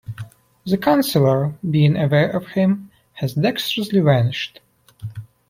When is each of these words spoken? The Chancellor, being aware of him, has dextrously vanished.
The 0.65 0.77
Chancellor, 0.77 1.53
being 1.69 1.95
aware 1.95 2.31
of 2.31 2.47
him, 2.47 2.89
has 3.13 3.35
dextrously 3.35 4.03
vanished. 4.03 4.59